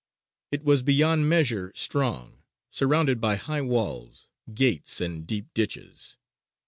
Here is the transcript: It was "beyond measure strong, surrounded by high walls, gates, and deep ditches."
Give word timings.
It 0.51 0.63
was 0.63 0.81
"beyond 0.81 1.29
measure 1.29 1.71
strong, 1.75 2.41
surrounded 2.71 3.21
by 3.21 3.35
high 3.35 3.61
walls, 3.61 4.27
gates, 4.51 4.99
and 4.99 5.27
deep 5.27 5.53
ditches." 5.53 6.17